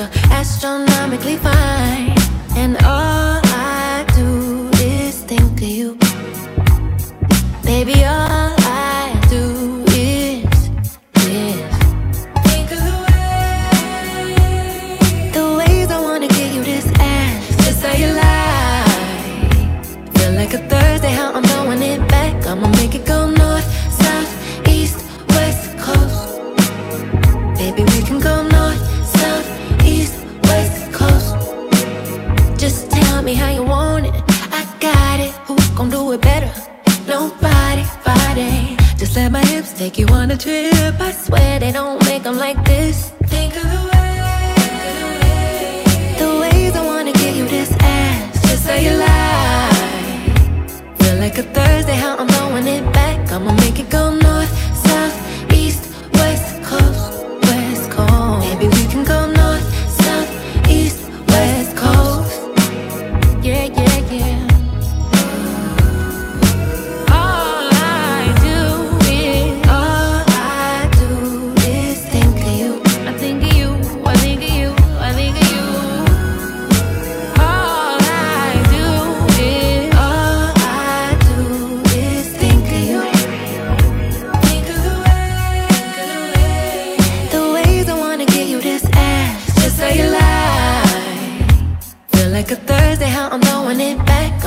astronomically 0.00 1.36
fine. 1.36 1.73
Nobody, 37.74 38.76
body. 38.76 38.76
Just 38.96 39.16
let 39.16 39.32
my 39.32 39.44
hips 39.44 39.72
take 39.72 39.98
you 39.98 40.06
on 40.08 40.30
a 40.30 40.36
trip. 40.36 41.00
I 41.00 41.10
swear 41.10 41.58
they 41.58 41.72
don't 41.72 42.04
make 42.04 42.22
them 42.22 42.36
like 42.36 42.62
this. 42.64 43.10
Think 43.26 43.56
of 43.56 43.62
the 43.62 43.82
way, 43.90 44.14
the 46.18 46.38
ways 46.40 46.76
I 46.76 46.84
wanna 46.86 47.12
give 47.12 47.36
you 47.36 47.48
this 47.48 47.72
ass. 47.80 48.42
Just 48.42 48.68
how 48.68 48.76
you 48.76 48.92
lie. 48.96 49.72
Feel 50.98 51.16
like 51.16 51.36
a 51.38 51.42
Thursday, 51.42 51.96
how 51.96 52.16
I'm 52.16 52.28
throwing 52.28 52.66
it 52.68 52.84
back. 52.92 53.32
I'ma 53.32 53.52
make 53.54 53.80
it 53.80 53.90
go 53.90 54.14
north, 54.14 54.52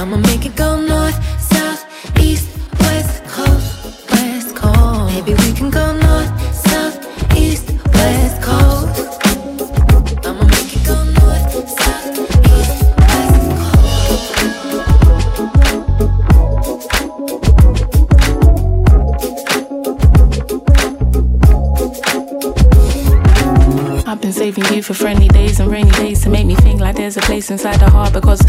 I'ma 0.07 0.15
make 0.19 0.45
it 0.45 0.55
go 0.55 0.79
north, 0.79 1.19
south, 1.41 1.85
east, 2.17 2.47
west 2.79 3.25
coast, 3.25 4.09
west 4.09 4.55
coast. 4.55 5.13
Maybe 5.13 5.33
we 5.33 5.51
can 5.51 5.69
go 5.69 5.91
north, 5.91 6.31
south, 6.55 6.97
east, 7.35 7.69
west 7.93 8.41
coast. 8.41 9.01
I'ma 10.25 10.45
make 10.45 10.77
it 10.77 10.83
go 10.87 11.03
north, 11.03 11.69
south, 11.81 12.07
east, 12.55 12.83
west 13.03 13.51
coast. 23.91 24.07
I've 24.07 24.21
been 24.21 24.31
saving 24.31 24.63
you 24.73 24.81
for 24.81 24.93
friendly 24.93 25.27
days 25.27 25.59
and 25.59 25.69
rainy 25.69 25.91
days 25.91 26.21
to 26.23 26.29
make 26.29 26.45
me 26.45 26.55
think 26.55 26.79
like 26.79 26.95
there's 26.95 27.17
a 27.17 27.21
place 27.21 27.51
inside 27.51 27.81
the 27.81 27.89
heart 27.89 28.13
because 28.13 28.39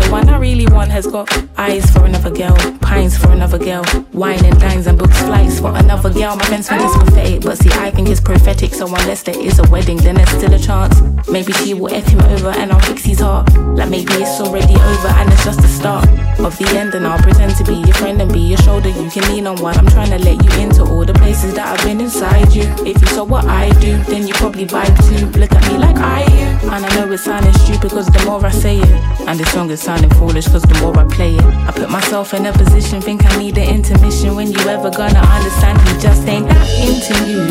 really 0.51 0.67
want 0.73 0.91
has 0.91 1.07
got 1.07 1.29
eyes 1.59 1.91
for 1.91 2.05
another 2.07 2.31
girl, 2.31 2.57
pines 2.81 3.19
for 3.19 3.31
another 3.33 3.59
girl, 3.59 3.85
wine 4.19 4.45
and 4.45 4.59
dines 4.59 4.89
and 4.89 4.99
books 4.99 5.17
flights 5.23 5.61
for 5.61 5.75
another 5.77 6.13
girl. 6.13 6.35
My 6.35 6.45
friends 6.47 6.69
think 6.69 6.83
it's 6.83 6.97
pathetic, 6.97 7.43
but 7.43 7.57
see 7.57 7.71
I 7.71 7.91
think 7.91 8.09
it's 8.09 8.21
prophetic. 8.21 8.75
So 8.75 8.87
unless 8.87 9.23
there 9.23 9.39
is 9.39 9.59
a 9.61 9.63
wedding, 9.71 9.97
then 9.99 10.17
there's 10.17 10.31
still 10.31 10.53
a 10.53 10.59
chance. 10.59 11.01
Maybe 11.29 11.53
she 11.53 11.73
will 11.73 11.95
f 11.95 12.07
him 12.07 12.21
over 12.23 12.49
and 12.49 12.73
I'll 12.73 12.81
fix 12.81 13.05
his 13.05 13.21
heart. 13.21 13.55
Like 13.55 13.89
maybe 13.89 14.13
it's 14.15 14.41
already 14.41 14.75
over 14.75 15.09
and 15.09 15.33
it's 15.33 15.45
just 15.45 15.61
the 15.61 15.69
start 15.69 16.09
of 16.41 16.59
the 16.59 16.67
end. 16.77 16.95
And 16.95 17.07
I'll 17.07 17.23
pretend 17.23 17.55
to 17.57 17.65
be 17.65 17.75
your 17.75 17.95
friend 17.95 18.21
and 18.21 18.33
be 18.33 18.41
your 18.41 18.59
shoulder 18.59 18.89
you 18.89 19.09
can 19.09 19.23
lean 19.33 19.47
on 19.47 19.57
while 19.63 19.79
I'm 19.79 19.87
trying 19.87 20.11
to 20.11 20.19
let 20.19 20.43
you 20.43 20.63
into 20.63 20.83
all 20.83 21.05
the 21.05 21.15
places 21.15 21.55
that 21.55 21.79
I've 21.79 21.85
been 21.87 22.01
inside 22.01 22.53
you. 22.53 22.65
If 22.85 23.01
you 23.01 23.07
saw 23.09 23.25
what 23.25 23.45
I 23.45 23.71
do, 23.79 23.97
then 24.05 24.27
you 24.27 24.35
probably 24.35 24.67
vibe 24.67 24.97
too. 25.09 25.27
Look 25.39 25.53
at 25.53 25.63
me 25.71 25.79
like 25.79 25.97
I 25.97 26.23
am. 26.23 26.73
And 26.73 26.85
I 26.85 26.89
know 26.97 27.13
it's 27.13 27.25
sounding 27.25 27.53
stupid 27.55 27.83
because 27.83 28.07
the 28.09 28.25
more 28.25 28.45
I 28.45 28.51
say 28.51 28.79
it, 28.79 28.89
and 29.29 29.39
the 29.39 29.47
song 29.47 29.71
is 29.71 29.81
sounding 29.81 30.11
foolish 30.11 30.47
because 30.47 30.63
the 30.63 30.79
more 30.81 30.99
I 30.99 31.05
play 31.05 31.35
it, 31.35 31.45
I 31.45 31.73
put 31.73 31.89
myself 31.89 32.35
in 32.35 32.47
a 32.47 32.53
position, 32.53 33.01
think 33.01 33.25
I 33.25 33.39
need 33.39 33.57
an 33.59 33.69
intermission. 34.09 34.37
When 34.37 34.51
you 34.51 34.59
ever 34.61 34.91
gonna 34.91 35.21
understand, 35.21 35.81
he 35.89 36.01
just 36.01 36.27
ain't 36.27 36.49
that 36.49 36.69
into 36.81 37.15
you. 37.29 37.45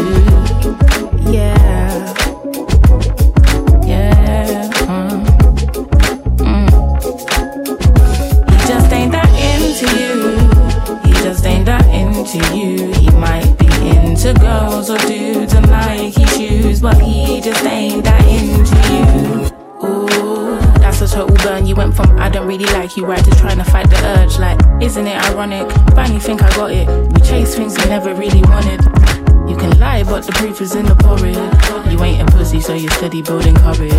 Yeah. 1.32 2.14
Yeah. 3.86 4.70
mm, 4.88 5.26
mm. 6.38 6.70
He 8.52 8.58
just 8.68 8.92
ain't 8.92 9.12
that 9.12 9.32
into 9.52 9.86
you. 10.00 10.14
He 11.06 11.14
just 11.24 11.46
ain't 11.46 11.66
that 11.66 11.86
into 11.88 12.38
you. 12.56 12.94
He 12.94 13.10
might 13.12 13.56
be 13.60 13.68
into 13.90 14.34
girls 14.40 14.90
or 14.90 14.98
dudes 15.00 15.54
and 15.54 15.70
Nike 15.70 16.26
shoes, 16.26 16.82
but 16.82 17.00
he 17.02 17.40
just 17.42 17.64
ain't 17.66 18.04
that 18.04 18.26
into 18.26 18.78
you. 18.92 19.88
Ooh, 19.88 20.60
that's 20.80 21.02
a 21.02 21.08
total 21.08 21.36
burn. 21.38 21.66
You 21.66 21.76
went 21.76 21.96
from 21.96 22.18
I 22.18 22.30
don't 22.30 22.48
really 22.48 22.66
like 22.66 22.98
you 22.98 23.06
right 23.06 23.24
to 23.24 23.32
trying 23.32 23.58
to 23.58 23.64
fight 23.64 23.90
the 23.90 23.98
urge. 24.18 24.40
Like, 24.40 24.60
isn't 24.88 25.06
it 25.06 25.22
ironic? 25.30 25.70
Finally 25.94 26.22
think 26.22 26.42
I 26.42 26.50
got 26.56 26.72
it. 26.72 26.88
We 27.12 27.20
chase 27.20 27.56
things 27.56 27.78
we 27.78 27.90
never 27.90 28.16
really 28.16 28.42
wanted. 28.44 28.80
You 29.50 29.58
can 29.58 29.78
lie, 29.80 30.04
but 30.04 30.26
the 30.26 30.32
proof 30.32 30.62
is 30.62 30.76
in 30.76 30.86
the 30.86 30.96
porridge. 30.96 31.36
You 31.92 32.02
ain't 32.02 32.22
a 32.24 32.32
pussy, 32.32 32.62
so 32.62 32.74
you're 32.74 32.92
steady 32.92 33.22
building 33.22 33.56
courage. 33.56 33.92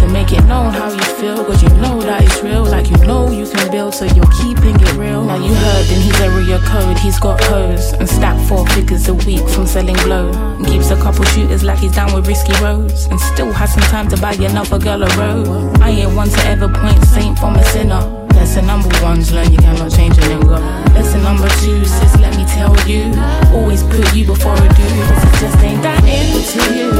To 0.00 0.08
make 0.08 0.32
it 0.32 0.42
known 0.46 0.74
how 0.74 0.90
you 0.90 1.04
feel, 1.20 1.44
cause 1.44 1.62
you 1.62 1.68
know 1.78 2.00
that 2.02 2.24
it's 2.24 2.42
real. 2.42 2.64
Like 2.64 2.90
you 2.90 2.96
know 3.06 3.30
you 3.30 3.46
can 3.46 3.70
build, 3.70 3.94
so 3.94 4.04
you're 4.04 4.32
keeping 4.42 4.74
it 4.74 4.94
real. 4.94 5.22
Now 5.24 5.36
you 5.36 5.54
heard 5.54 5.86
in 5.94 6.00
his 6.02 6.20
area 6.20 6.58
code, 6.66 6.98
he's 6.98 7.20
got 7.20 7.40
hoes. 7.44 7.92
And 7.92 8.08
stack 8.08 8.36
four 8.48 8.66
figures 8.74 9.06
a 9.06 9.14
week 9.14 9.46
from 9.48 9.68
selling 9.68 10.00
blow. 10.02 10.32
And 10.58 10.66
keeps 10.66 10.90
a 10.90 10.96
couple 10.96 11.24
shooters 11.26 11.62
like 11.62 11.78
he's 11.78 11.94
down 11.94 12.12
with 12.14 12.26
risky 12.26 12.54
roads. 12.64 13.06
And 13.06 13.20
still 13.20 13.52
has 13.52 13.74
some 13.74 13.86
time 13.94 14.08
to 14.08 14.16
buy 14.16 14.32
another 14.32 14.80
girl 14.80 15.04
a 15.04 15.08
robe. 15.16 15.78
I 15.80 15.90
ain't 15.90 16.16
one 16.16 16.30
to 16.30 16.40
ever 16.46 16.68
point 16.68 17.00
saint 17.04 17.38
from 17.38 17.54
a 17.54 17.64
sinner. 17.66 18.21
Lesson 18.52 18.66
number 18.66 18.90
one's 19.02 19.32
learn 19.32 19.50
you 19.50 19.56
cannot 19.56 19.90
change 19.90 20.18
a 20.18 20.20
nigga. 20.20 20.94
Lesson 20.94 21.22
number 21.22 21.48
two 21.64 21.82
says 21.86 22.20
let 22.20 22.36
me 22.36 22.44
tell 22.44 22.76
you, 22.86 23.10
always 23.50 23.82
put 23.82 24.14
you 24.14 24.26
before 24.26 24.52
a 24.52 24.68
do. 24.68 24.88
Cause 25.08 25.24
it 25.24 25.40
just 25.40 25.58
ain't 25.64 25.82
that 25.82 26.04
into 26.04 26.60
you. 26.76 26.92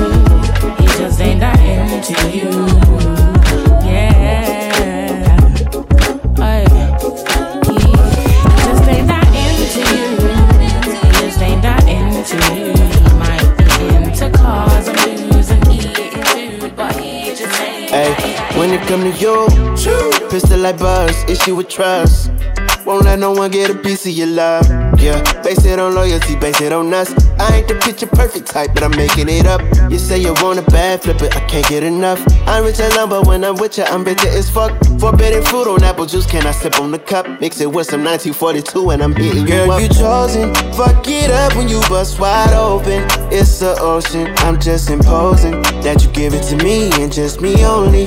He 0.78 0.86
just 0.98 1.20
ain't 1.20 1.40
that 1.40 1.60
into 1.60 2.14
you. 2.34 2.48
Yeah. 3.86 4.61
When 18.72 18.80
it 18.80 18.88
come 18.88 19.02
to 19.02 19.10
you, 19.18 20.28
pistol 20.30 20.58
like 20.58 20.78
buzz, 20.78 21.24
issue 21.24 21.54
with 21.54 21.68
trust. 21.68 22.30
Won't 22.86 23.04
let 23.04 23.18
no 23.18 23.30
one 23.30 23.50
get 23.50 23.70
a 23.70 23.74
piece 23.74 24.06
of 24.06 24.12
your 24.12 24.28
love. 24.28 24.66
Yeah, 24.98 25.20
base 25.42 25.64
it 25.64 25.78
on 25.78 25.94
loyalty, 25.94 26.36
base 26.36 26.60
it 26.60 26.72
on 26.72 26.92
us. 26.92 27.12
I 27.38 27.56
ain't 27.56 27.68
the 27.68 27.74
picture 27.74 28.06
perfect 28.06 28.46
type, 28.46 28.70
but 28.74 28.82
I'm 28.82 28.96
making 28.96 29.28
it 29.28 29.46
up. 29.46 29.60
You 29.90 29.98
say 29.98 30.18
you 30.18 30.32
want 30.40 30.58
a 30.58 30.62
bad 30.62 31.02
flip 31.02 31.20
it, 31.20 31.36
I 31.36 31.40
can't 31.46 31.68
get 31.68 31.82
enough. 31.82 32.24
I'm 32.46 32.64
rich 32.64 32.80
alone, 32.80 33.10
but 33.10 33.26
when 33.26 33.44
I'm 33.44 33.56
with 33.56 33.76
you, 33.78 33.84
I'm 33.84 34.04
bitter 34.04 34.28
as 34.28 34.48
fuck. 34.48 34.72
Forbidden 34.98 35.42
fruit 35.44 35.68
on 35.68 35.84
apple 35.84 36.06
juice, 36.06 36.26
can 36.26 36.46
I 36.46 36.52
sip 36.52 36.80
on 36.80 36.92
the 36.92 36.98
cup? 36.98 37.26
Mix 37.40 37.60
it 37.60 37.70
with 37.70 37.88
some 37.88 38.02
1942 38.02 38.90
and 38.90 39.02
I'm 39.02 39.14
hitting 39.14 39.46
you 39.46 39.54
up. 39.54 39.68
Girl, 39.68 39.80
you 39.80 39.88
chosen. 39.88 40.54
Fuck 40.74 41.06
it 41.08 41.30
up 41.30 41.54
when 41.56 41.68
you 41.68 41.80
bust 41.88 42.18
wide 42.18 42.54
open. 42.54 43.04
It's 43.30 43.60
the 43.60 43.76
ocean, 43.80 44.32
I'm 44.38 44.58
just 44.58 44.88
imposing 44.90 45.60
that 45.82 46.02
you 46.02 46.10
give 46.12 46.32
it 46.32 46.42
to 46.44 46.56
me 46.56 46.90
and 47.02 47.12
just 47.12 47.40
me 47.40 47.64
only. 47.64 48.06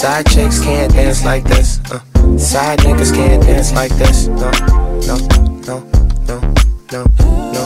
Side 0.00 0.24
chicks 0.28 0.58
can't 0.62 0.90
dance 0.94 1.26
like 1.26 1.44
this. 1.44 1.78
Uh. 1.90 2.00
Side 2.38 2.78
niggas 2.78 3.14
can't 3.14 3.42
dance 3.42 3.70
like 3.74 3.90
this. 3.96 4.28
No, 4.28 4.50
no, 5.04 5.18
no, 5.66 5.84
no, 6.26 6.40
no, 6.90 7.04
no. 7.52 7.62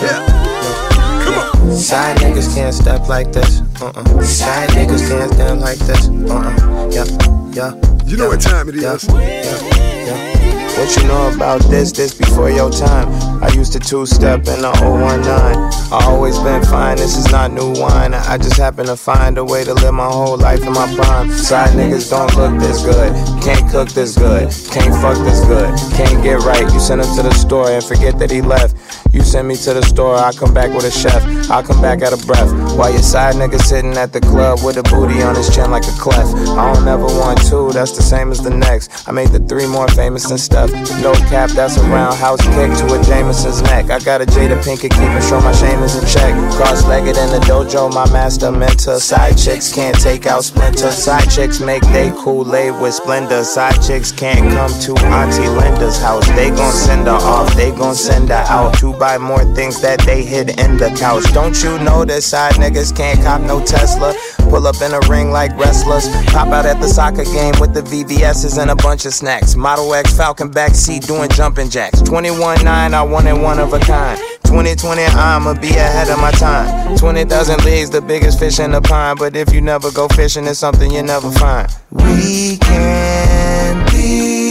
Yeah. 0.00 1.74
Side 1.74 2.18
niggas 2.18 2.54
can't 2.54 2.72
step 2.72 3.08
like 3.08 3.32
this. 3.32 3.62
Uh-uh. 3.82 4.22
Side 4.22 4.68
niggas 4.68 5.08
can't 5.08 5.34
stand 5.34 5.60
like 5.60 5.78
this. 5.78 6.06
Uh-uh. 6.06 6.88
Yeah, 6.92 7.04
yeah. 7.50 7.74
You 8.06 8.16
know 8.16 8.28
what 8.28 8.40
time 8.40 8.68
it 8.68 8.76
is. 8.76 9.02
Yeah, 9.08 9.18
yeah, 9.18 10.06
yeah. 10.06 10.78
What 10.78 10.96
you 10.96 11.08
know 11.08 11.34
about 11.34 11.62
this? 11.62 11.90
This 11.90 12.14
before 12.14 12.48
your 12.48 12.70
time. 12.70 13.31
I 13.42 13.52
used 13.54 13.72
to 13.72 13.80
two 13.80 14.06
step 14.06 14.38
in 14.46 14.62
the 14.62 14.72
019. 14.80 15.92
I 15.92 16.04
always 16.06 16.38
been 16.38 16.62
fine, 16.62 16.96
this 16.96 17.16
is 17.16 17.30
not 17.32 17.52
new 17.52 17.72
wine. 17.74 18.14
I 18.14 18.38
just 18.38 18.56
happen 18.56 18.86
to 18.86 18.96
find 18.96 19.36
a 19.36 19.44
way 19.44 19.64
to 19.64 19.74
live 19.74 19.92
my 19.94 20.06
whole 20.06 20.38
life 20.38 20.62
in 20.62 20.72
my 20.72 20.86
prime. 20.94 21.28
Side 21.30 21.70
niggas 21.70 22.08
don't 22.08 22.34
look 22.36 22.58
this 22.60 22.84
good, 22.84 23.12
can't 23.42 23.68
cook 23.70 23.88
this 23.90 24.16
good, 24.16 24.48
can't 24.70 24.94
fuck 25.02 25.18
this 25.26 25.44
good, 25.46 25.68
can't 25.96 26.22
get 26.22 26.38
right. 26.44 26.62
You 26.72 26.78
send 26.78 27.02
him 27.02 27.16
to 27.16 27.22
the 27.22 27.34
store 27.34 27.68
and 27.68 27.84
forget 27.84 28.18
that 28.20 28.30
he 28.30 28.40
left. 28.40 28.76
You 29.12 29.20
send 29.20 29.48
me 29.48 29.56
to 29.56 29.74
the 29.74 29.82
store, 29.82 30.16
I 30.16 30.32
come 30.32 30.54
back 30.54 30.72
with 30.72 30.84
a 30.84 30.90
chef. 30.90 31.22
I 31.50 31.60
come 31.62 31.82
back 31.82 32.00
out 32.00 32.14
of 32.14 32.26
breath. 32.26 32.50
While 32.78 32.90
your 32.90 33.02
side 33.02 33.34
nigga 33.34 33.60
sitting 33.60 33.92
at 33.98 34.12
the 34.12 34.20
club 34.20 34.60
with 34.64 34.78
a 34.78 34.82
booty 34.84 35.20
on 35.20 35.34
his 35.34 35.54
chin 35.54 35.70
like 35.70 35.84
a 35.84 35.96
clef. 36.00 36.24
I 36.56 36.72
don't 36.72 36.88
ever 36.88 37.04
want 37.04 37.44
two, 37.46 37.72
that's 37.72 37.92
the 37.92 38.02
same 38.02 38.30
as 38.30 38.40
the 38.40 38.50
next. 38.50 39.06
I 39.06 39.12
made 39.12 39.28
the 39.28 39.40
three 39.40 39.66
more 39.66 39.88
famous 39.88 40.28
than 40.28 40.38
stuff. 40.38 40.70
No 41.02 41.12
cap, 41.28 41.50
that's 41.50 41.76
a 41.76 41.82
roundhouse 41.82 42.40
kick 42.40 42.72
to 42.78 42.94
a 42.94 43.04
Neck. 43.32 43.88
I 43.90 43.98
got 43.98 44.20
a 44.20 44.26
Jada 44.26 44.62
Pinkett 44.62 44.92
keeping 44.92 45.22
sure 45.22 45.40
my 45.40 45.52
shame 45.52 45.82
is 45.82 45.96
in 45.96 46.06
check. 46.06 46.34
Cross 46.52 46.84
legged 46.86 47.16
in 47.16 47.30
the 47.30 47.40
dojo, 47.48 47.92
my 47.92 48.04
master 48.12 48.52
mentor. 48.52 49.00
Side 49.00 49.38
chicks 49.38 49.72
can't 49.72 49.98
take 49.98 50.26
out 50.26 50.44
Splinter. 50.44 50.90
Side 50.90 51.30
chicks 51.30 51.58
make 51.58 51.82
they 51.94 52.10
Kool 52.10 52.54
Aid 52.54 52.78
with 52.80 52.92
splendor. 52.92 53.42
Side 53.42 53.80
chicks 53.82 54.12
can't 54.12 54.52
come 54.52 54.70
to 54.80 54.92
Auntie 55.06 55.48
Linda's 55.48 55.98
house. 55.98 56.28
They 56.36 56.50
gon' 56.50 56.72
send 56.72 57.06
her 57.06 57.12
off, 57.12 57.54
they 57.56 57.70
gon' 57.70 57.94
send 57.94 58.28
her 58.28 58.44
out 58.48 58.74
to 58.80 58.92
buy 58.98 59.16
more 59.16 59.44
things 59.54 59.80
that 59.80 60.00
they 60.00 60.22
hid 60.22 60.50
in 60.60 60.76
the 60.76 60.94
couch. 60.98 61.24
Don't 61.32 61.56
you 61.62 61.78
know 61.78 62.04
that 62.04 62.22
side 62.22 62.54
niggas 62.54 62.94
can't 62.94 63.18
cop 63.22 63.40
no 63.40 63.64
Tesla? 63.64 64.14
Pull 64.52 64.66
up 64.66 64.82
in 64.82 64.92
a 64.92 65.00
ring 65.08 65.30
like 65.30 65.56
wrestlers. 65.56 66.06
Pop 66.26 66.48
out 66.48 66.66
at 66.66 66.78
the 66.78 66.86
soccer 66.86 67.24
game 67.24 67.54
with 67.58 67.72
the 67.72 67.80
VVS's 67.80 68.58
and 68.58 68.70
a 68.70 68.76
bunch 68.76 69.06
of 69.06 69.14
snacks. 69.14 69.56
Model 69.56 69.94
X 69.94 70.14
Falcon 70.14 70.50
backseat 70.50 71.06
doing 71.06 71.30
jumping 71.30 71.70
jacks. 71.70 72.02
21 72.02 72.62
9, 72.62 72.92
I 72.92 73.02
wanted 73.02 73.40
one 73.40 73.58
of 73.58 73.72
a 73.72 73.78
kind. 73.78 74.20
2020, 74.44 75.04
I'ma 75.04 75.54
be 75.54 75.70
ahead 75.70 76.10
of 76.10 76.18
my 76.18 76.32
time. 76.32 76.98
20,000 76.98 77.64
leagues, 77.64 77.88
the 77.88 78.02
biggest 78.02 78.38
fish 78.38 78.60
in 78.60 78.72
the 78.72 78.82
pond. 78.82 79.18
But 79.18 79.36
if 79.36 79.54
you 79.54 79.62
never 79.62 79.90
go 79.90 80.06
fishing, 80.08 80.46
it's 80.46 80.58
something 80.58 80.90
you 80.90 81.02
never 81.02 81.30
find. 81.30 81.74
We 81.90 82.58
can 82.58 83.86
be 83.86 84.50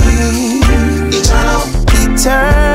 eternal, 1.13 1.61
eternal, 1.93 2.70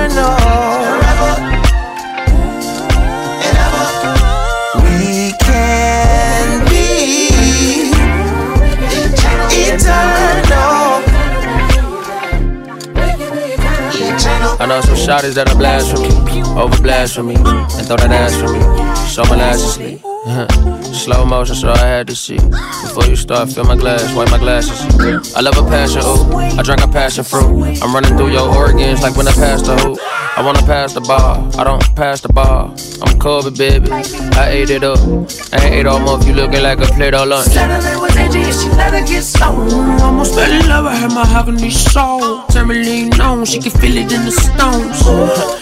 I 14.66 14.68
know 14.68 14.80
some 14.80 14.96
shotties 14.96 15.34
that 15.34 15.48
are 15.48 15.56
blasphemy, 15.56 16.42
over 16.60 16.82
blasphemy, 16.82 17.36
and 17.36 17.86
throw 17.86 17.94
that 17.98 18.10
ass 18.10 18.34
for 18.34 18.52
me. 18.52 18.60
So 19.06 19.22
sleep. 19.54 20.15
Slow 20.26 21.24
motion, 21.24 21.54
so 21.54 21.70
I 21.70 21.78
had 21.78 22.08
to 22.08 22.16
see. 22.16 22.36
Before 22.36 23.04
you 23.04 23.14
start, 23.14 23.48
fill 23.48 23.62
my 23.62 23.76
glass, 23.76 24.12
wipe 24.12 24.28
my 24.28 24.38
glasses. 24.38 24.80
I 25.36 25.40
love 25.40 25.56
a 25.56 25.62
passion, 25.68 26.02
ooh. 26.02 26.58
I 26.58 26.62
drank 26.62 26.82
a 26.82 26.88
passion 26.88 27.22
fruit. 27.22 27.80
I'm 27.80 27.94
running 27.94 28.16
through 28.16 28.32
your 28.32 28.48
organs 28.52 29.02
like 29.02 29.16
when 29.16 29.28
I 29.28 29.32
pass 29.32 29.62
the 29.62 29.76
hoop. 29.76 30.00
I 30.36 30.42
wanna 30.44 30.66
pass 30.66 30.94
the 30.94 31.00
ball, 31.00 31.48
I 31.56 31.62
don't 31.62 31.80
pass 31.94 32.22
the 32.22 32.32
ball. 32.32 32.74
I'm 33.02 33.18
Kobe, 33.20 33.56
baby. 33.56 33.88
I 33.92 34.48
ate 34.50 34.70
it 34.70 34.82
up. 34.82 34.98
I 35.52 35.64
ain't 35.64 35.74
ate 35.76 35.86
all 35.86 36.00
month, 36.00 36.26
you 36.26 36.34
looking 36.34 36.62
like 36.62 36.80
a 36.80 36.86
plate 36.86 37.14
of 37.14 37.28
lunch. 37.28 37.46
Saturday 37.46 37.96
was 37.96 38.10
AJ 38.16 38.62
she 38.62 38.68
let 38.70 38.94
her 38.94 39.22
stoned. 39.22 39.72
Almost 40.02 40.34
fell 40.34 40.50
in 40.50 40.68
love 40.68 40.86
with 40.86 40.98
her, 40.98 41.08
my 41.08 41.24
heavenly 41.24 41.70
soul. 41.70 42.44
Lean 42.66 43.20
on, 43.20 43.44
she 43.44 43.60
can 43.60 43.70
feel 43.70 43.96
it 43.96 44.10
in 44.10 44.24
the 44.24 44.32
stones. 44.32 45.00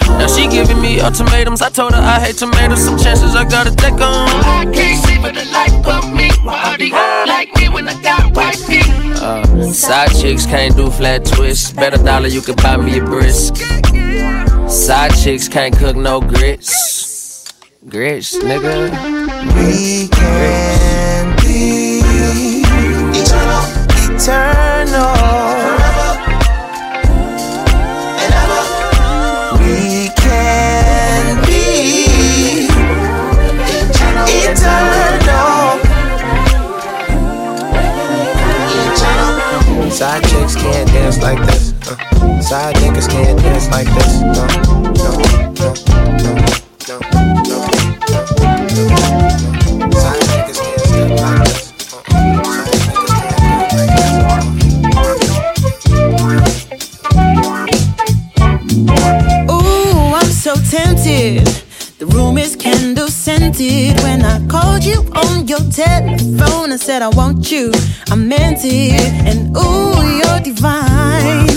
Now 0.09 0.27
she 0.27 0.49
giving 0.49 0.81
me 0.81 1.01
ultimatums. 1.01 1.61
I 1.61 1.69
told 1.69 1.93
her 1.93 2.01
I 2.01 2.19
hate 2.19 2.37
tomatoes. 2.37 2.83
Some 2.83 2.97
chances 2.97 3.37
I 3.37 3.45
gotta 3.45 3.75
take 3.77 4.01
on. 4.01 4.54
I 4.55 4.65
can't 4.73 4.99
see 5.05 5.17
for 5.17 5.33
the 5.33 5.45
life 5.53 5.87
of 5.87 6.13
me. 6.13 6.31
Why 6.43 6.77
do 6.77 6.89
like 7.27 7.55
me 7.57 7.69
when 7.69 7.89
I 7.89 8.01
got 8.03 8.35
white 8.37 8.57
feet? 8.57 8.89
Uh, 9.21 9.73
side 9.73 10.15
chicks 10.21 10.47
can't 10.47 10.77
do 10.77 10.91
flat 10.91 11.25
twists. 11.25 11.73
Bet 11.73 11.95
a 11.95 12.03
dollar 12.03 12.29
you 12.29 12.41
could 12.41 12.57
buy 12.57 12.77
me 12.77 12.99
a 12.99 13.05
brisk. 13.05 13.57
Side 14.69 15.15
chicks 15.23 15.49
can't 15.49 15.77
cook 15.77 15.97
no 15.97 16.21
grits. 16.21 17.53
Grits, 17.89 18.37
nigga. 18.37 18.91
We 19.57 20.09
can 20.09 20.54
said 66.85 67.01
I 67.01 67.09
want 67.09 67.51
you, 67.51 67.73
I 68.11 68.15
meant 68.15 68.59
it. 68.63 69.01
And 69.25 69.57
ooh, 69.57 70.03
you're 70.19 70.41
divine. 70.41 71.49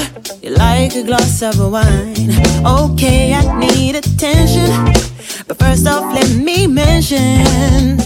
You're 0.41 0.55
like 0.55 0.95
a 0.95 1.03
glass 1.03 1.41
of 1.41 1.59
wine. 1.59 2.31
Okay, 2.65 3.33
I 3.33 3.59
need 3.59 3.97
attention, 3.97 4.71
but 5.45 5.59
first 5.59 5.85
off, 5.85 6.13
let 6.15 6.33
me 6.33 6.65
mention. 6.65 7.97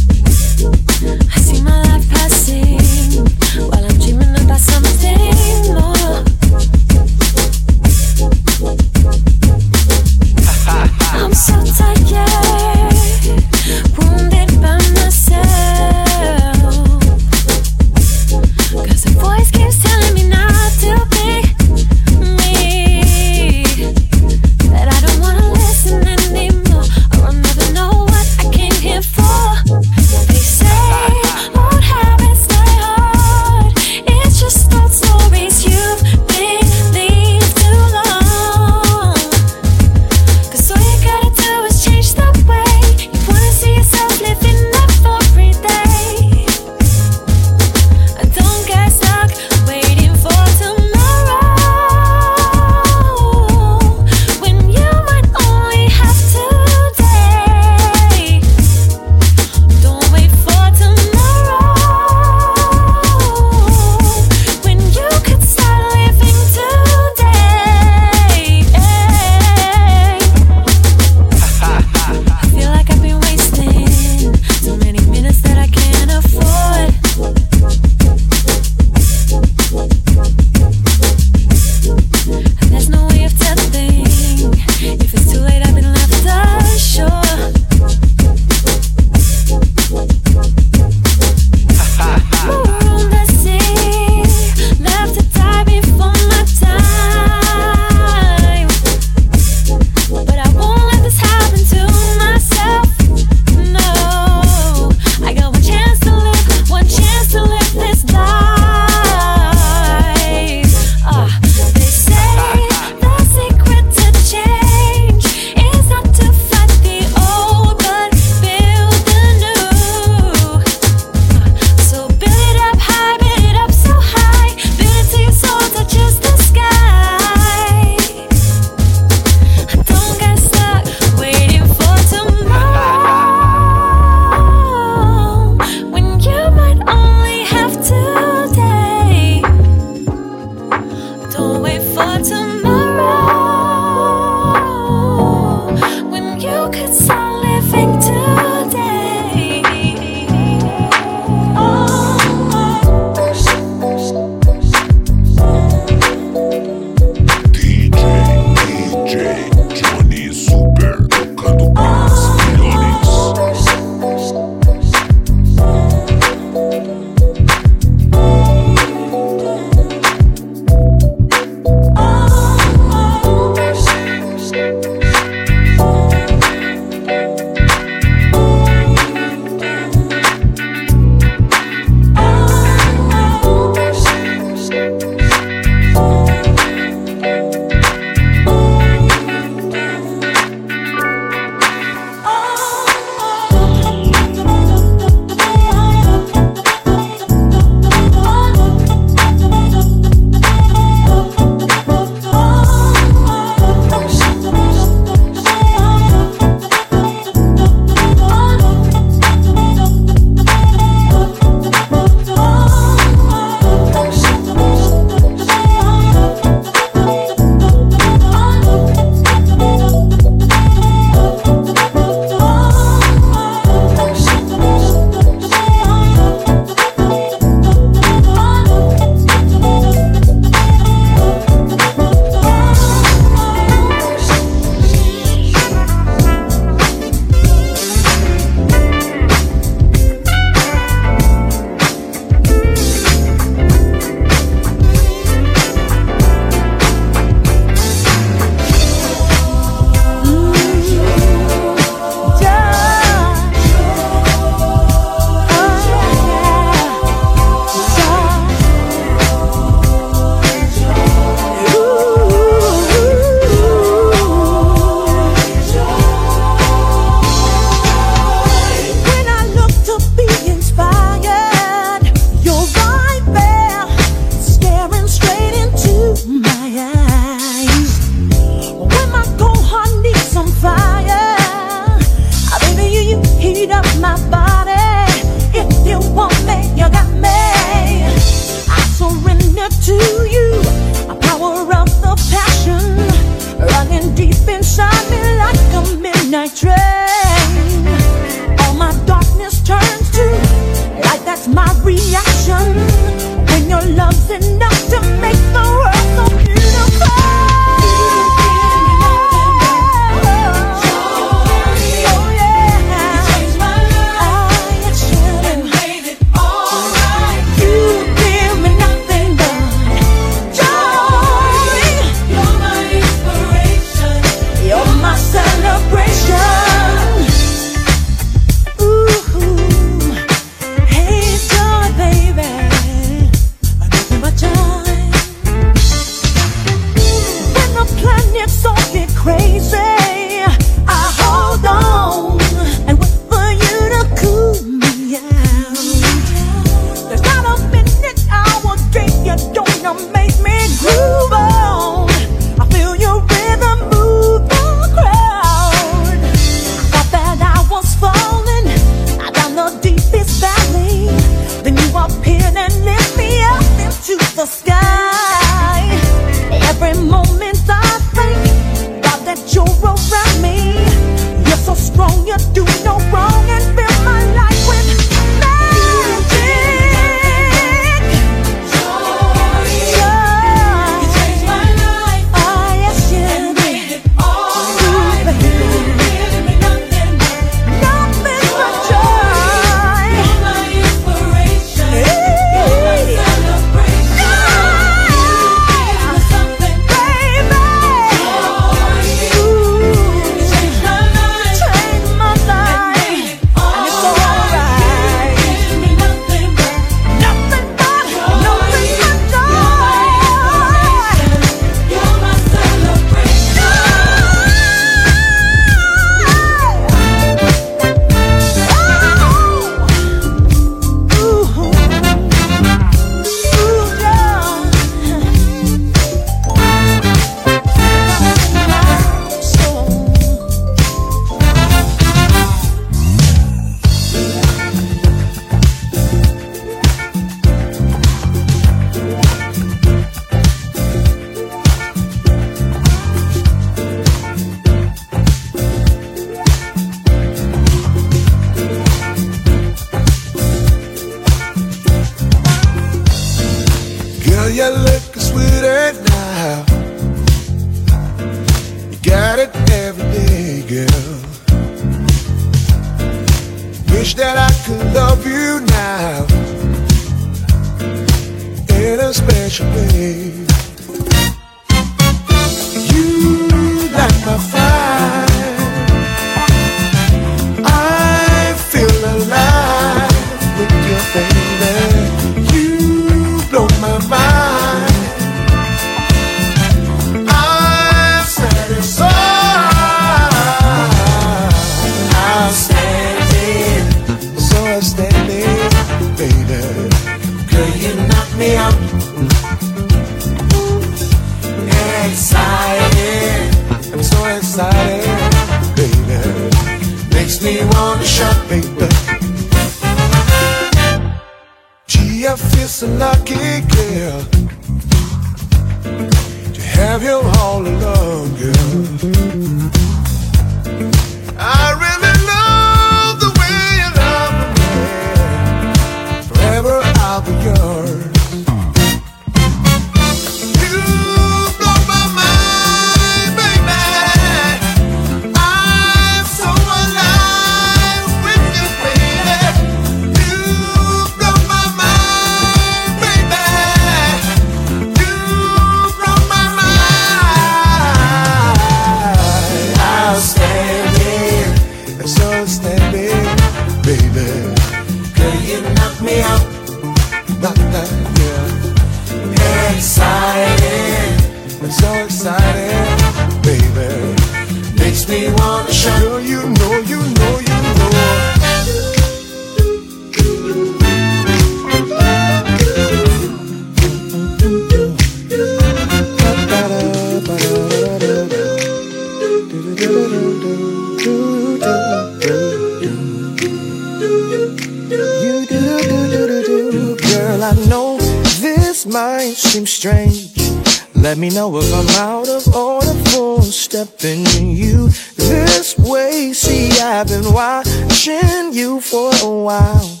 Stepping 594.00 594.56
you 594.56 594.88
this 595.16 595.76
way. 595.78 596.32
See, 596.32 596.70
I've 596.80 597.08
been 597.08 597.32
watching 597.34 598.52
you 598.52 598.80
for 598.80 599.10
a 599.22 599.28
while. 599.28 600.00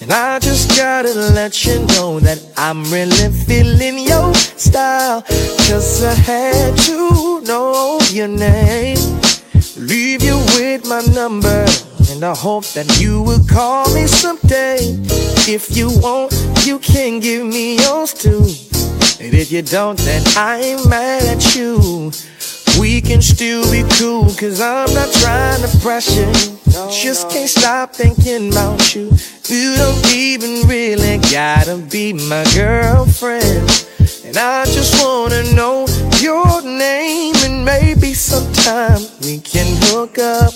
And 0.00 0.12
I 0.12 0.38
just 0.38 0.76
gotta 0.76 1.12
let 1.34 1.66
you 1.66 1.80
know 1.86 2.20
that 2.20 2.40
I'm 2.56 2.84
really 2.84 3.32
feeling 3.46 3.98
your 3.98 4.32
style. 4.34 5.22
Cause 5.66 6.04
I 6.04 6.14
had 6.14 6.76
to 6.86 7.40
know 7.40 7.98
your 8.10 8.28
name. 8.28 8.98
Leave 9.76 10.22
you 10.22 10.36
with 10.54 10.86
my 10.86 11.02
number. 11.12 11.66
And 12.10 12.24
I 12.24 12.34
hope 12.34 12.66
that 12.74 13.00
you 13.00 13.22
will 13.22 13.44
call 13.44 13.92
me 13.92 14.06
someday. 14.06 14.78
If 15.48 15.76
you 15.76 15.90
want, 16.00 16.32
you 16.64 16.78
can 16.78 17.18
give 17.18 17.44
me 17.44 17.76
yours 17.76 18.14
too. 18.14 18.44
And 19.20 19.34
if 19.34 19.50
you 19.50 19.62
don't, 19.62 19.98
then 19.98 20.22
I 20.36 20.60
ain't 20.60 20.88
mad 20.88 21.24
at 21.24 21.56
you. 21.56 22.12
We 22.80 23.02
can 23.02 23.20
still 23.20 23.70
be 23.70 23.84
cool, 23.98 24.24
cause 24.40 24.58
I'm 24.58 24.90
not 24.94 25.12
trying 25.12 25.60
to 25.60 25.78
pressure 25.80 26.24
you. 26.24 26.58
Just 26.90 27.28
can't 27.28 27.48
stop 27.48 27.94
thinking 27.94 28.50
about 28.52 28.94
you. 28.94 29.12
You 29.48 29.74
don't 29.76 30.14
even 30.14 30.66
really 30.66 31.18
gotta 31.30 31.76
be 31.76 32.14
my 32.14 32.42
girlfriend. 32.54 33.68
And 34.24 34.36
I 34.38 34.64
just 34.64 35.04
wanna 35.04 35.42
know 35.52 35.86
your 36.20 36.62
name, 36.62 37.34
and 37.44 37.66
maybe 37.66 38.14
sometime 38.14 39.02
we 39.20 39.40
can 39.40 39.68
hook 39.88 40.18
up, 40.18 40.54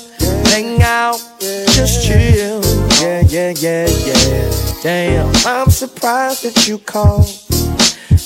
hang 0.48 0.80
out, 0.80 1.20
just 1.40 2.06
chill. 2.06 2.62
Yeah, 3.02 3.20
yeah, 3.28 3.52
yeah, 3.58 3.86
yeah. 4.06 4.82
Damn, 4.82 5.28
I'm 5.44 5.68
surprised 5.68 6.44
that 6.44 6.66
you 6.66 6.78
called. 6.78 7.53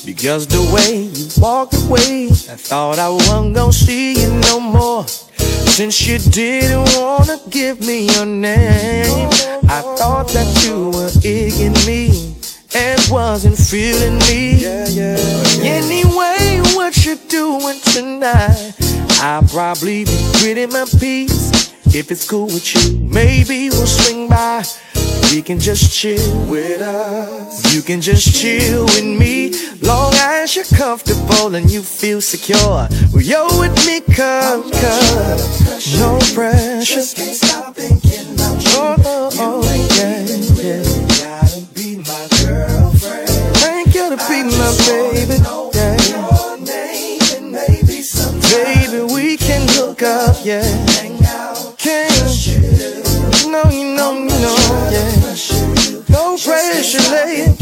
Because 0.04 0.46
the 0.46 0.62
way 0.72 1.02
you 1.02 1.28
walked 1.40 1.74
away, 1.74 2.28
I 2.28 2.56
thought 2.56 2.98
I 2.98 3.08
wasn't 3.08 3.54
gonna 3.54 3.72
see 3.72 4.14
you 4.20 4.30
no 4.50 4.60
more. 4.60 5.06
Since 5.06 6.06
you 6.06 6.18
didn't 6.18 6.88
wanna 6.96 7.38
give 7.50 7.80
me 7.80 8.06
your 8.14 8.26
name, 8.26 9.28
I 9.68 9.80
thought 9.96 10.28
that 10.28 10.64
you 10.64 10.90
were 10.90 11.10
igging 11.22 11.76
me 11.86 12.34
and 12.74 13.00
wasn't 13.10 13.56
feeling 13.56 14.18
me. 14.28 14.64
Anyway, 15.62 16.60
what 16.74 17.04
you 17.04 17.16
doing 17.28 17.80
tonight? 17.80 18.74
I'll 19.20 19.42
probably 19.42 20.04
be 20.04 20.16
quitting 20.38 20.70
my 20.72 20.84
piece. 20.98 21.72
If 21.94 22.10
it's 22.10 22.28
cool 22.28 22.46
with 22.46 22.74
you, 22.74 22.98
maybe 22.98 23.70
we'll 23.70 23.86
swing 23.86 24.28
by. 24.28 24.62
We 25.32 25.42
can 25.42 25.58
just 25.58 25.92
chill 25.92 26.46
with 26.46 26.80
us. 26.80 27.74
You 27.74 27.82
can 27.82 28.00
just 28.00 28.34
chill 28.34 28.84
with 28.84 29.04
me. 29.04 29.52
Long 29.82 30.12
as 30.14 30.54
you're 30.54 30.64
comfortable 30.66 31.54
and 31.54 31.70
you 31.70 31.82
feel 31.82 32.20
secure. 32.20 32.88
Well, 33.12 33.22
you're 33.22 33.58
with 33.58 33.74
me, 33.86 34.00
cause, 34.00 34.70
cause 34.80 35.98
no 35.98 36.18
pressure. 36.34 36.94
Just 36.94 37.16
can't 37.16 37.34
stop 37.34 37.74
thinking 37.74 38.34
about 38.34 38.62
you. 38.62 38.70
Oh, 38.74 38.96
oh, 39.04 39.30
oh, 39.38 39.62
yeah, 39.96 40.24
yeah. 40.62 40.82
Gotta 41.24 41.60
be 41.74 41.96
my 41.96 42.28
girlfriend. 42.44 43.28
Ain't 43.64 43.92
gotta 43.92 44.16
be 44.28 44.44
my 44.44 44.72
baby. 44.86 45.36
Yeah. 45.74 45.96
Baby, 48.50 49.12
we 49.12 49.36
can 49.36 49.66
hook 49.68 50.02
up, 50.02 50.36
yeah. 50.44 50.87
Pressure. 56.44 57.57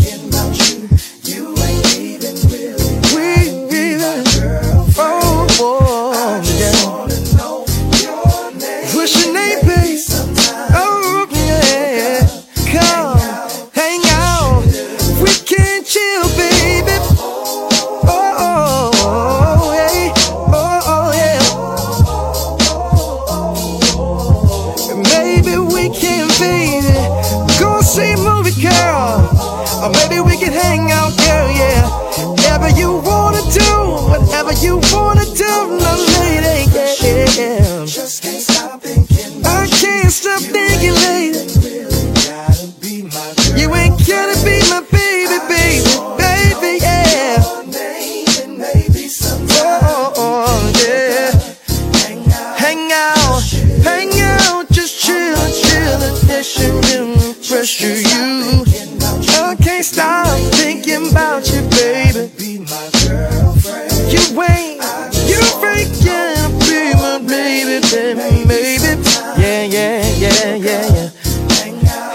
Stop 59.86 60.26
thinking 60.58 61.10
about 61.10 61.46
you, 61.52 61.62
baby. 61.70 62.30
Be 62.36 62.58
my 62.58 62.90
girlfriend. 63.06 63.92
You 64.10 64.22
ain't, 64.42 64.82
you 65.30 65.40
ain't, 65.62 65.94
yeah, 66.02 66.48
be 66.66 66.94
my 66.98 67.18
baby, 67.22 67.78
baby, 67.90 68.44
baby. 68.48 69.00
Yeah, 69.38 69.62
yeah, 69.62 70.02
yeah, 70.18 70.54
yeah, 70.56 70.86
yeah. 70.96 71.10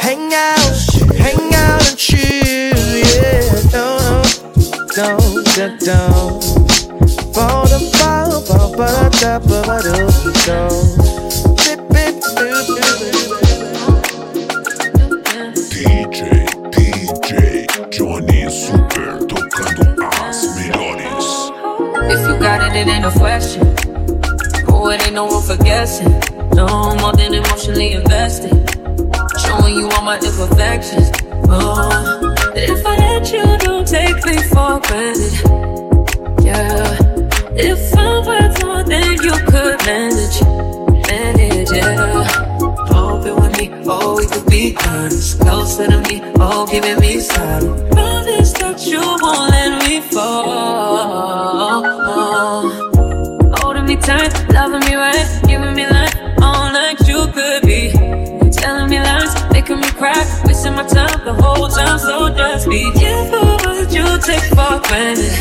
Hang 0.01 0.33
out, 0.33 0.59
hang 1.15 1.53
out 1.55 1.87
and 1.89 1.97
chill, 1.97 2.75
yeah. 3.07 3.61
Don't, 3.71 4.27
don't, 4.95 5.45
don't, 5.55 5.79
don't. 5.79 6.43
Fall 7.33 7.65
the 7.71 7.79
fall, 7.97 8.41
fall, 8.41 8.75
ba 8.75 9.09
da 9.21 9.39
ba 9.39 9.61
ba 9.65 9.81
do, 9.81 9.95
do. 10.43 10.59
Bip, 11.07 11.20
question. 23.17 23.63
Oh, 24.67 24.89
it 24.89 25.01
ain't 25.05 25.13
no 25.15 25.27
room 25.29 25.43
for 25.43 25.57
guessing. 25.63 26.11
No 26.53 26.95
more 26.99 27.13
than 27.13 27.33
emotionally 27.33 27.93
invested. 27.93 28.51
Showing 29.39 29.75
you 29.75 29.89
all 29.89 30.03
my 30.03 30.17
imperfections. 30.17 31.11
Oh, 31.47 32.35
if 32.55 32.85
I 32.85 32.95
let 32.97 33.31
you, 33.31 33.57
don't 33.59 33.87
take 33.87 34.23
me 34.25 34.37
for 34.51 34.79
granted. 34.87 35.33
Yeah. 36.43 36.97
If 37.53 37.97
I'm 37.97 38.25
worth 38.25 38.63
more 38.63 38.83
than 38.83 39.11
you 39.21 39.33
could 39.51 39.77
manage, 39.85 40.41
manage, 41.07 41.71
yeah. 41.71 42.27
Open 42.95 43.35
with 43.35 43.57
me, 43.57 43.69
oh, 43.85 44.17
we 44.17 44.25
could 44.25 44.45
be 44.49 44.75
honest. 44.87 45.39
Closer 45.39 45.87
to 45.87 45.99
me, 46.09 46.21
oh, 46.39 46.65
giving 46.65 46.99
me 46.99 47.19
silence. 47.19 48.10
The 61.35 61.43
whole 61.43 61.67
time. 61.67 61.99
So 61.99 62.29
just 62.29 62.69
be 62.69 62.91
careful 62.93 63.45
what 63.63 63.91
you 63.93 64.05
take 64.21 64.47
for 64.55 64.79
granted. 64.87 65.33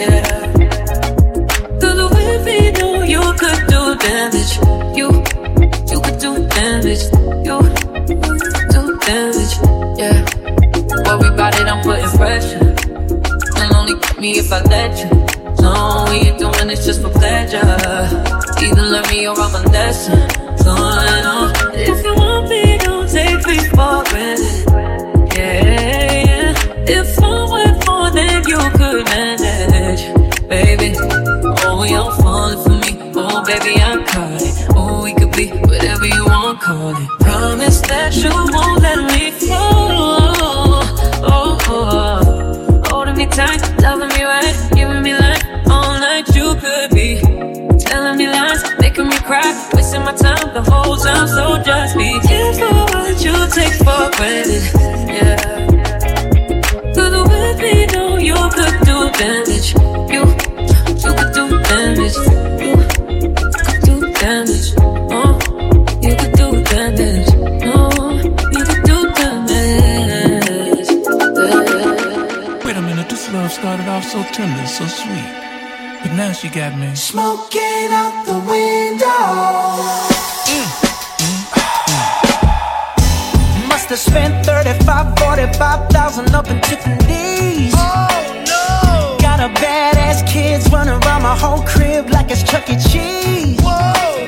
Yeah. 0.00 0.22
Cause 1.80 2.10
with 2.14 2.44
me, 2.44 2.72
know 2.72 3.02
you 3.02 3.22
could 3.40 3.60
do 3.68 3.96
damage. 3.96 4.52
You, 4.96 5.08
you 5.90 6.00
could 6.00 6.18
do 6.18 6.46
damage. 6.48 7.04
You, 7.46 7.56
do 8.72 8.98
damage. 9.06 9.54
Yeah. 9.98 10.24
Worry 11.06 11.28
about 11.34 11.54
it, 11.60 11.66
I'm 11.66 11.82
putting 11.82 12.10
pressure. 12.16 12.74
And 13.58 13.74
only 13.74 13.94
get 14.00 14.18
me 14.18 14.38
if 14.38 14.52
I 14.52 14.62
let 14.62 14.98
you. 14.98 15.10
No, 15.62 16.06
we 16.08 16.28
ain't 16.28 16.38
doing 16.38 16.68
this 16.68 16.84
just 16.84 17.02
for 17.02 17.10
pleasure. 17.10 17.58
Either 17.58 18.82
learn 18.82 19.06
me 19.08 19.26
or 19.26 19.38
I'm 19.38 19.54
a 19.54 19.68
lesson. 19.70 20.30
So 20.58 20.70
I 20.72 21.20
know 21.22 21.52
if 21.74 22.04
you 22.04 22.14
want 22.14 22.48
me, 22.48 22.78
don't 22.78 23.08
take 23.08 23.46
me 23.46 23.58
for 23.70 24.02
granted. 24.10 24.55
If 26.88 27.18
I'm 27.22 27.50
worth 27.50 27.86
more 27.88 28.10
than 28.10 28.44
you 28.46 28.58
could 28.78 29.04
manage, 29.06 30.02
baby. 30.48 30.94
Oh, 31.64 31.84
you're 31.84 32.12
falling 32.22 32.62
for 32.62 32.70
me. 32.70 33.12
Oh, 33.16 33.44
baby, 33.44 33.80
I 33.82 34.04
caught 34.06 34.42
it. 34.42 34.66
Oh, 34.76 35.02
we 35.02 35.14
could 35.14 35.32
be 35.32 35.48
whatever 35.48 36.06
you 36.06 36.24
want, 36.26 36.60
call 36.60 36.90
it. 36.90 37.08
Promise 37.20 37.80
that 37.82 38.14
you 38.16 38.30
won't 38.30 38.82
let 38.82 38.98
me 39.12 39.30
fall. 39.32 40.84
Oh, 41.22 41.58
oh, 41.68 41.68
oh. 41.68 42.82
holding 42.88 43.16
me 43.16 43.26
tight, 43.26 43.60
loving 43.80 44.08
me 44.08 44.22
right, 44.24 44.54
giving 44.74 45.02
me 45.02 45.12
life 45.14 45.42
all 45.68 45.98
night. 45.98 46.28
You 46.36 46.54
could 46.54 46.90
be 46.90 47.20
telling 47.78 48.16
me 48.16 48.28
lies, 48.28 48.62
making 48.78 49.08
me 49.08 49.18
cry, 49.18 49.42
wasting 49.74 50.02
my 50.02 50.12
time 50.12 50.54
the 50.54 50.62
whole 50.62 50.96
time. 50.96 51.26
So 51.26 51.60
just 51.64 51.96
be 51.96 52.18
careful 52.20 52.74
what 52.94 53.24
you 53.24 53.34
take 53.50 53.74
for 53.82 54.10
granted. 54.16 54.62
Yeah. 55.08 55.75
Cause 57.58 57.94
know 57.94 58.16
you 58.18 58.34
could 58.34 58.76
do 58.84 59.10
damage. 59.12 59.72
You, 60.12 60.22
you 61.02 61.12
could 61.16 61.32
do 61.32 61.44
damage. 61.62 62.16
You 62.60 62.76
could 63.66 63.80
do 63.82 63.94
damage. 64.12 64.74
Oh, 65.10 65.38
you 66.02 66.14
could 66.16 66.34
do 66.34 66.48
damage. 66.64 67.28
Oh, 67.64 68.12
you 68.52 68.62
could 68.64 68.82
do 68.84 68.98
damage. 69.20 70.90
Yeah. 71.36 72.64
Wait 72.64 72.76
a 72.76 72.82
minute, 72.82 73.08
this 73.08 73.32
love 73.32 73.50
started 73.50 73.88
off 73.88 74.04
so 74.04 74.22
tender, 74.32 74.66
so 74.66 74.86
sweet. 74.86 75.32
But 76.02 76.12
now 76.12 76.32
she 76.32 76.48
got 76.50 76.76
me. 76.78 76.94
Smoking 76.94 77.88
out 77.90 78.24
the 78.26 78.38
window. 78.52 79.06
Mm, 80.52 80.68
mm, 81.24 81.40
mm. 83.62 83.68
Must 83.68 83.88
have 83.88 83.98
spent 83.98 84.44
35, 84.44 85.18
45,000 85.18 86.34
up 86.34 86.48
in 86.50 86.60
Tiffany's. 86.86 87.74
Oh 87.76 88.44
no! 88.46 89.18
Got 89.20 89.40
a 89.40 89.48
badass 89.60 90.26
kids 90.26 90.70
running 90.70 90.94
around 91.02 91.22
my 91.22 91.36
whole 91.36 91.62
crib 91.62 92.10
like 92.10 92.30
it's 92.30 92.42
Chuck 92.42 92.68
E. 92.70 92.76
Cheese. 92.76 93.60
Whoa! 93.60 94.25